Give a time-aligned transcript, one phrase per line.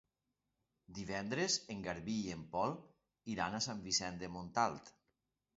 [0.99, 2.75] Divendres en Garbí i en Pol
[3.35, 4.95] iran a Sant Vicenç de Montalt.